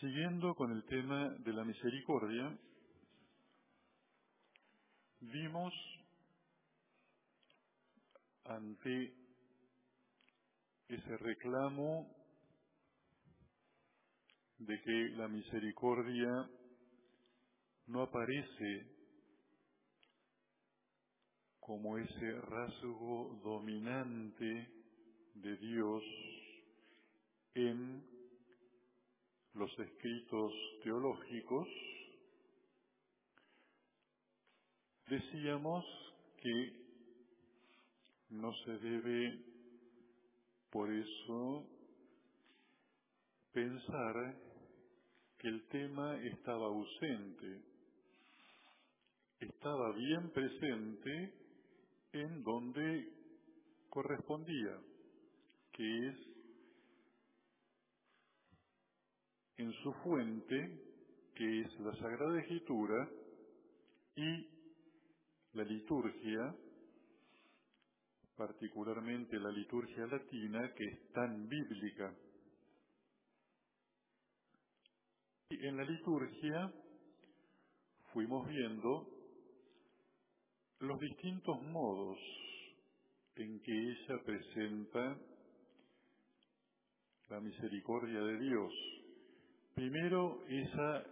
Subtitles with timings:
[0.00, 2.58] Siguiendo con el tema de la misericordia,
[5.20, 5.72] vimos
[8.44, 9.14] ante
[10.88, 12.06] ese reclamo
[14.58, 16.50] de que la misericordia
[17.86, 18.86] no aparece
[21.60, 24.68] como ese rasgo dominante
[25.34, 26.02] de Dios
[27.54, 28.13] en
[29.54, 31.68] los escritos teológicos,
[35.08, 35.84] decíamos
[36.38, 36.72] que
[38.30, 39.38] no se debe
[40.70, 41.68] por eso
[43.52, 44.36] pensar
[45.38, 47.62] que el tema estaba ausente,
[49.38, 51.32] estaba bien presente
[52.12, 53.08] en donde
[53.88, 54.80] correspondía,
[55.72, 56.33] que es
[59.64, 60.78] en su fuente,
[61.34, 63.08] que es la Sagrada Escritura,
[64.14, 64.46] y
[65.54, 66.54] la liturgia,
[68.36, 72.14] particularmente la liturgia latina, que es tan bíblica.
[75.48, 76.72] Y en la liturgia
[78.12, 79.08] fuimos viendo
[80.80, 82.18] los distintos modos
[83.36, 85.18] en que ella presenta
[87.30, 89.03] la misericordia de Dios.
[89.74, 91.04] Primero, esa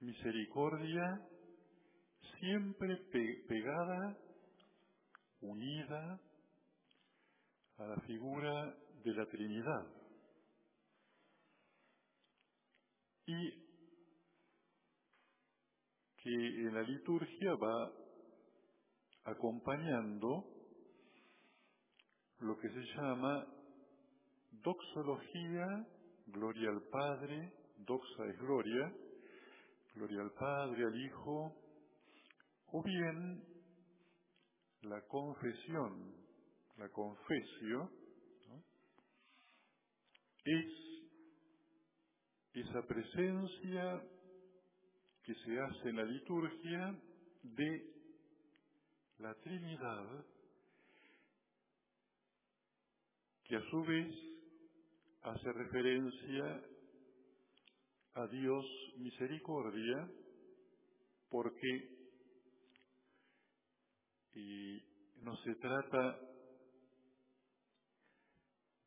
[0.00, 1.20] misericordia
[2.40, 2.96] siempre
[3.46, 4.18] pegada,
[5.40, 6.20] unida
[7.76, 9.86] a la figura de la Trinidad.
[13.26, 13.50] Y
[16.16, 17.92] que en la liturgia va
[19.24, 20.44] acompañando
[22.40, 23.46] lo que se llama
[24.50, 25.86] doxología,
[26.26, 28.92] gloria al Padre, doxa es gloria,
[29.94, 31.54] gloria al Padre, al Hijo,
[32.72, 33.44] o bien
[34.82, 36.14] la confesión,
[36.76, 37.90] la confesio,
[40.44, 40.88] es
[42.54, 44.02] esa presencia
[45.22, 46.98] que se hace en la liturgia
[47.42, 47.94] de
[49.18, 50.24] la Trinidad,
[53.44, 54.14] que a su vez
[55.22, 56.62] hace referencia
[58.18, 60.10] a Dios misericordia,
[61.30, 61.98] porque
[65.22, 66.18] no se trata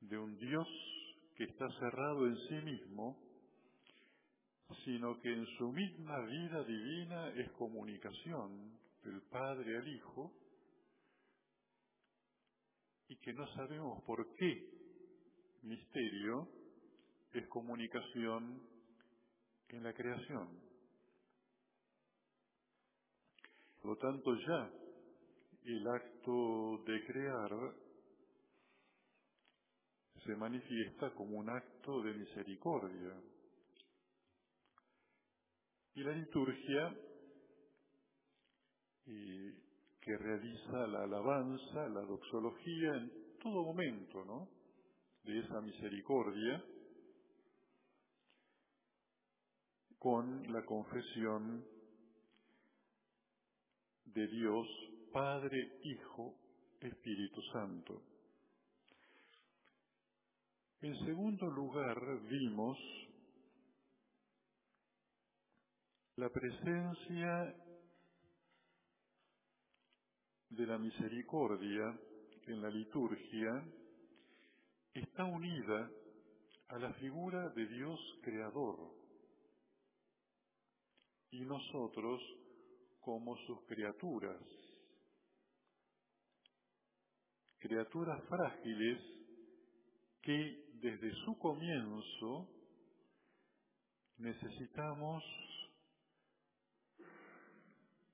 [0.02, 0.68] de un Dios
[1.36, 3.18] que está cerrado en sí mismo,
[4.84, 10.34] sino que en su misma vida divina es comunicación del Padre al Hijo
[13.08, 14.70] y que no sabemos por qué
[15.64, 16.50] misterio
[17.34, 18.71] es comunicación
[19.72, 20.48] en la creación.
[23.82, 24.72] Por lo tanto, ya
[25.64, 27.50] el acto de crear
[30.24, 33.22] se manifiesta como un acto de misericordia.
[35.96, 36.96] Y la liturgia
[39.06, 44.48] que realiza la alabanza, la doxología en todo momento, ¿no?
[45.24, 46.64] De esa misericordia
[50.02, 51.64] con la confesión
[54.06, 54.68] de Dios
[55.14, 56.34] Padre, Hijo,
[56.80, 58.02] Espíritu Santo.
[60.82, 62.80] En segundo lugar, vimos
[66.16, 67.56] la presencia
[70.50, 71.96] de la misericordia
[72.48, 73.64] en la liturgia
[74.96, 75.92] está unida
[76.70, 79.01] a la figura de Dios creador
[81.32, 82.22] y nosotros
[83.00, 84.42] como sus criaturas,
[87.60, 89.02] criaturas frágiles
[90.22, 92.48] que desde su comienzo
[94.18, 95.24] necesitamos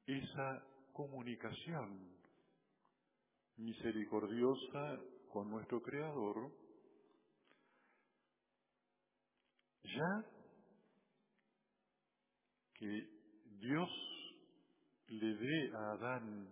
[0.05, 0.63] esa
[0.93, 2.15] comunicación
[3.57, 6.51] misericordiosa con nuestro Creador,
[9.83, 10.36] ya
[12.87, 13.09] que
[13.59, 13.89] Dios
[15.07, 16.49] le dé a Adán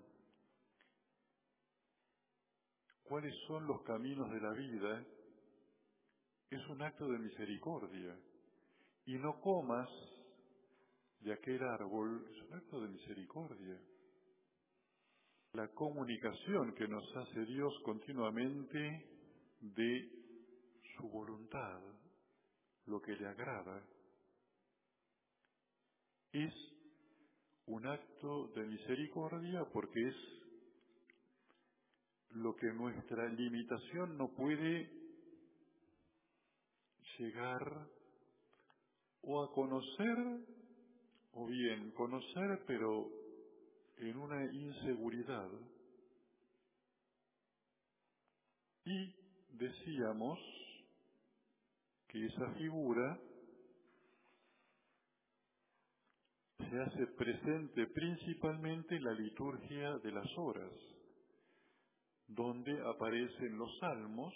[3.03, 5.05] cuáles son los caminos de la vida,
[6.49, 8.19] es un acto de misericordia.
[9.05, 9.87] Y no comas
[11.19, 13.79] de aquel árbol, es un acto de misericordia
[15.53, 19.05] la comunicación que nos hace Dios continuamente
[19.61, 20.09] de
[20.97, 21.79] su voluntad,
[22.87, 23.81] lo que le agrada.
[26.43, 26.53] Es
[27.67, 30.15] un acto de misericordia porque es
[32.31, 34.91] lo que nuestra limitación no puede
[37.17, 37.87] llegar
[39.21, 40.17] o a conocer,
[41.31, 43.09] o bien conocer pero
[43.97, 45.49] en una inseguridad.
[48.83, 49.15] Y
[49.53, 50.37] decíamos
[52.09, 53.19] que esa figura
[56.75, 60.73] se hace presente principalmente en la liturgia de las horas,
[62.27, 64.33] donde aparecen los salmos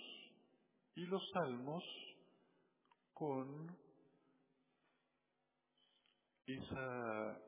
[0.95, 1.83] y los salmos
[3.13, 3.67] con
[6.45, 7.41] esa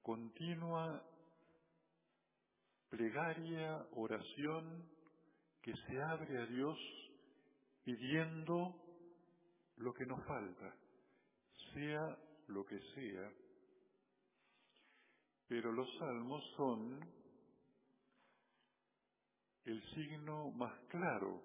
[0.00, 1.02] continua
[2.88, 4.88] plegaria, oración
[5.60, 6.78] que se abre a Dios
[7.84, 8.80] pidiendo
[9.76, 10.74] lo que nos falta,
[11.74, 13.45] sea lo que sea.
[15.48, 17.00] Pero los salmos son
[19.64, 21.42] el signo más claro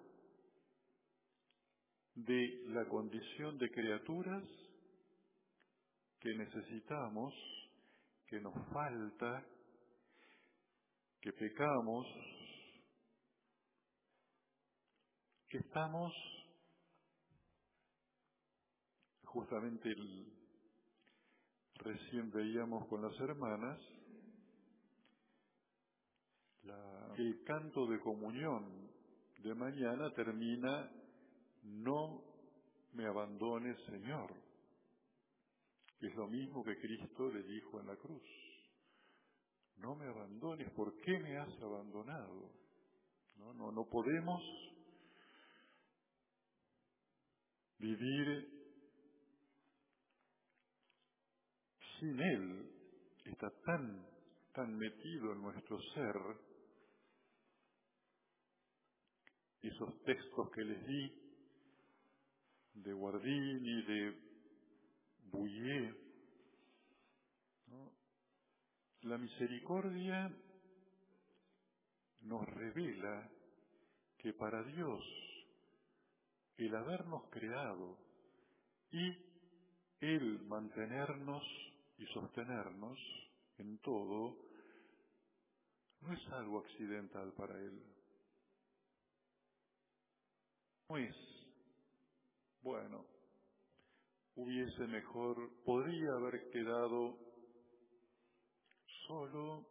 [2.14, 4.44] de la condición de criaturas
[6.20, 7.34] que necesitamos,
[8.26, 9.44] que nos falta,
[11.20, 12.06] que pecamos,
[15.48, 16.12] que estamos
[19.24, 20.32] justamente el,
[21.82, 23.78] recién veíamos con las hermanas
[27.16, 28.88] el canto de comunión
[29.42, 30.90] de mañana termina
[31.62, 32.22] no
[32.92, 34.32] me abandones Señor
[35.98, 38.22] que es lo mismo que Cristo le dijo en la cruz
[39.78, 42.50] no me abandones ¿por qué me has abandonado?
[43.36, 44.40] no, no, no podemos
[47.78, 48.61] vivir
[52.02, 52.68] sin Él,
[53.26, 54.04] está tan,
[54.52, 56.16] tan metido en nuestro ser,
[59.62, 61.12] esos textos que les di
[62.74, 64.18] de Guardini, de
[65.30, 65.94] Bouillet,
[69.02, 70.28] la misericordia
[72.22, 73.30] nos revela
[74.18, 75.04] que para Dios
[76.56, 77.96] el habernos creado
[78.90, 79.16] y
[80.00, 81.71] el mantenernos
[82.02, 82.98] y sostenernos
[83.58, 84.36] en todo
[86.00, 87.80] no es algo accidental para Él.
[90.88, 91.14] No es,
[92.60, 93.06] bueno,
[94.34, 97.18] hubiese mejor, podría haber quedado
[99.06, 99.68] solo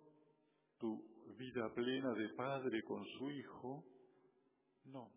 [0.80, 3.84] tu vida plena de padre con su hijo.
[4.86, 5.12] No.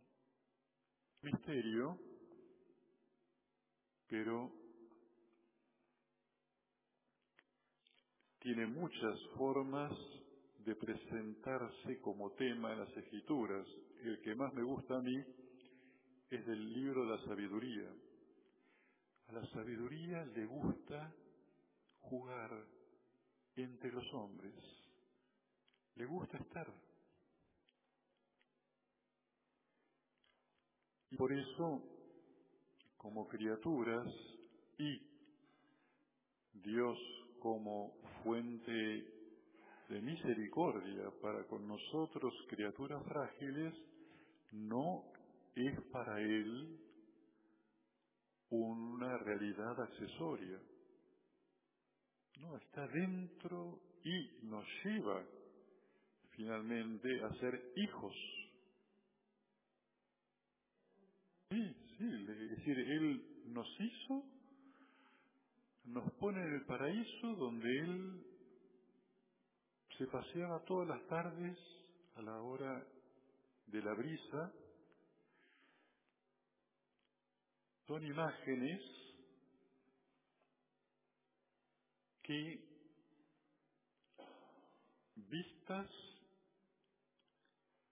[1.22, 1.96] Misterio,
[4.08, 4.63] pero
[8.44, 9.90] tiene muchas formas
[10.66, 13.66] de presentarse como tema en las escrituras.
[14.02, 15.16] El que más me gusta a mí
[16.28, 17.90] es del libro la sabiduría.
[19.28, 21.10] A la sabiduría le gusta
[22.00, 22.50] jugar
[23.56, 24.52] entre los hombres.
[25.94, 26.70] Le gusta estar.
[31.08, 31.82] Y por eso,
[32.98, 34.06] como criaturas
[34.76, 35.00] y
[36.52, 38.72] Dios como fuente
[39.90, 43.74] de misericordia para con nosotros, criaturas frágiles,
[44.52, 45.04] no
[45.54, 46.80] es para Él
[48.48, 50.58] una realidad accesoria.
[52.40, 55.22] No, está dentro y nos lleva
[56.30, 58.14] finalmente a ser hijos.
[61.50, 64.24] Sí, sí, es decir, Él nos hizo
[65.84, 68.24] nos pone en el paraíso donde Él
[69.98, 71.58] se paseaba todas las tardes
[72.16, 72.84] a la hora
[73.66, 74.52] de la brisa.
[77.86, 78.80] Son imágenes
[82.22, 82.64] que
[85.16, 85.90] vistas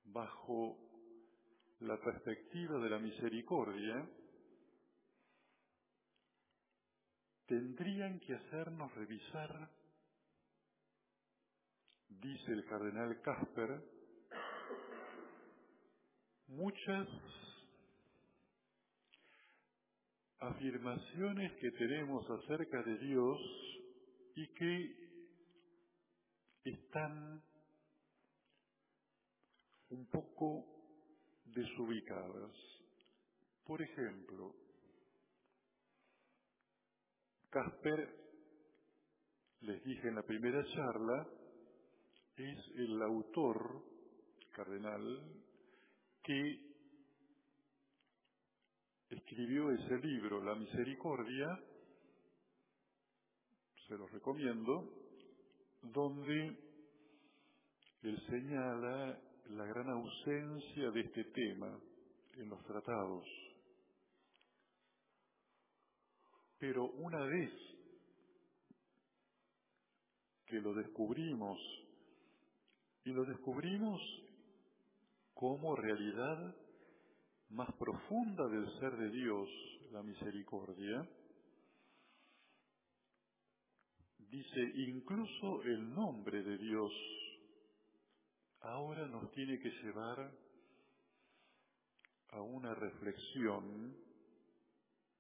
[0.05, 0.79] bajo
[1.81, 4.09] la perspectiva de la misericordia,
[7.53, 9.69] tendrían que hacernos revisar,
[12.09, 13.79] dice el cardenal Casper,
[16.47, 17.07] muchas
[20.39, 23.39] afirmaciones que tenemos acerca de Dios
[24.35, 24.97] y que
[26.65, 27.43] están
[29.91, 30.65] un poco
[31.45, 32.51] desubicadas.
[33.67, 34.55] Por ejemplo,
[37.53, 38.09] Casper
[39.61, 41.29] les dije en la primera charla,
[42.35, 43.85] es el autor
[44.53, 45.21] cardenal
[46.23, 46.61] que
[49.11, 51.47] escribió ese libro, La Misericordia,
[53.87, 54.89] se los recomiendo,
[55.83, 56.57] donde
[58.01, 61.79] él señala la gran ausencia de este tema
[62.39, 63.52] en los tratados.
[66.63, 67.51] Pero una vez
[70.47, 71.59] que lo descubrimos,
[73.03, 74.01] y lo descubrimos
[75.35, 76.55] como realidad
[77.49, 79.49] más profunda del ser de Dios,
[79.91, 81.05] la misericordia,
[84.19, 86.93] dice incluso el nombre de Dios
[88.61, 90.31] ahora nos tiene que llevar
[92.29, 94.12] a una reflexión